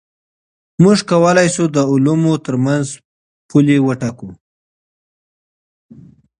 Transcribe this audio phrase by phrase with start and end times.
[0.83, 2.85] موږ کولای سو د علومو ترمنځ
[3.49, 4.29] پولي وټاکو.